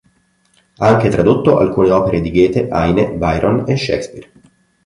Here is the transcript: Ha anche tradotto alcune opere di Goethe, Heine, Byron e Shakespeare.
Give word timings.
Ha 0.77 0.87
anche 0.87 1.09
tradotto 1.09 1.59
alcune 1.59 1.91
opere 1.91 2.21
di 2.21 2.31
Goethe, 2.31 2.67
Heine, 2.71 3.11
Byron 3.11 3.65
e 3.67 3.77
Shakespeare. 3.77 4.27